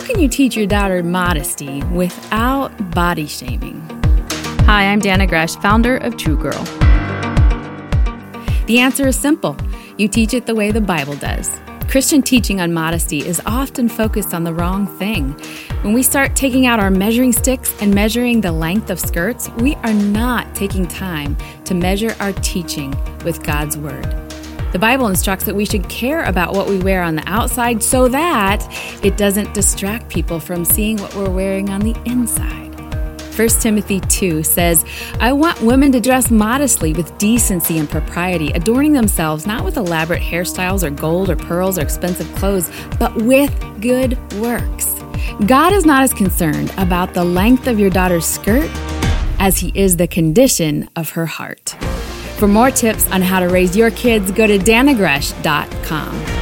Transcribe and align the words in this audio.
can 0.00 0.20
you 0.20 0.28
teach 0.28 0.56
your 0.56 0.66
daughter 0.66 1.02
modesty 1.02 1.82
without 1.84 2.70
body 2.92 3.26
shaming? 3.26 3.80
Hi, 4.64 4.84
I'm 4.84 5.00
Dannah 5.00 5.28
Gresh, 5.28 5.56
founder 5.56 5.96
of 5.98 6.16
True 6.16 6.36
Girl. 6.36 6.62
The 8.66 8.78
answer 8.78 9.08
is 9.08 9.18
simple 9.18 9.56
you 9.98 10.08
teach 10.08 10.34
it 10.34 10.46
the 10.46 10.54
way 10.54 10.70
the 10.70 10.80
Bible 10.80 11.16
does. 11.16 11.60
Christian 11.88 12.22
teaching 12.22 12.60
on 12.60 12.72
modesty 12.72 13.18
is 13.18 13.42
often 13.44 13.88
focused 13.88 14.32
on 14.32 14.44
the 14.44 14.54
wrong 14.54 14.86
thing. 14.98 15.32
When 15.82 15.92
we 15.92 16.02
start 16.02 16.34
taking 16.34 16.64
out 16.64 16.80
our 16.80 16.90
measuring 16.90 17.32
sticks 17.32 17.74
and 17.82 17.94
measuring 17.94 18.40
the 18.40 18.52
length 18.52 18.88
of 18.88 18.98
skirts, 18.98 19.50
we 19.58 19.74
are 19.76 19.92
not 19.92 20.54
taking 20.54 20.86
time 20.86 21.36
to 21.64 21.74
measure 21.74 22.16
our 22.18 22.32
teaching 22.34 22.94
with 23.24 23.42
God's 23.42 23.76
Word. 23.76 24.31
The 24.72 24.78
Bible 24.78 25.08
instructs 25.08 25.44
that 25.44 25.54
we 25.54 25.66
should 25.66 25.86
care 25.90 26.24
about 26.24 26.54
what 26.54 26.66
we 26.66 26.78
wear 26.78 27.02
on 27.02 27.14
the 27.14 27.28
outside 27.28 27.82
so 27.82 28.08
that 28.08 28.66
it 29.04 29.18
doesn't 29.18 29.52
distract 29.52 30.08
people 30.08 30.40
from 30.40 30.64
seeing 30.64 30.96
what 30.96 31.14
we're 31.14 31.28
wearing 31.28 31.68
on 31.68 31.82
the 31.82 31.94
inside. 32.06 32.70
1 33.36 33.48
Timothy 33.60 34.00
2 34.00 34.42
says, 34.42 34.84
I 35.20 35.32
want 35.32 35.60
women 35.60 35.92
to 35.92 36.00
dress 36.00 36.30
modestly 36.30 36.94
with 36.94 37.16
decency 37.18 37.78
and 37.78 37.88
propriety, 37.88 38.50
adorning 38.52 38.94
themselves 38.94 39.46
not 39.46 39.62
with 39.62 39.76
elaborate 39.76 40.22
hairstyles 40.22 40.82
or 40.82 40.90
gold 40.90 41.28
or 41.28 41.36
pearls 41.36 41.78
or 41.78 41.82
expensive 41.82 42.34
clothes, 42.36 42.70
but 42.98 43.14
with 43.16 43.54
good 43.82 44.16
works. 44.40 44.86
God 45.46 45.74
is 45.74 45.84
not 45.84 46.02
as 46.02 46.14
concerned 46.14 46.72
about 46.78 47.12
the 47.12 47.24
length 47.24 47.66
of 47.66 47.78
your 47.78 47.90
daughter's 47.90 48.24
skirt 48.24 48.70
as 49.38 49.58
he 49.58 49.70
is 49.74 49.98
the 49.98 50.06
condition 50.06 50.88
of 50.96 51.10
her 51.10 51.26
heart. 51.26 51.74
For 52.42 52.48
more 52.48 52.72
tips 52.72 53.08
on 53.12 53.22
how 53.22 53.38
to 53.38 53.48
raise 53.48 53.76
your 53.76 53.92
kids, 53.92 54.32
go 54.32 54.48
to 54.48 54.58
dannahgresh.com. 54.58 56.41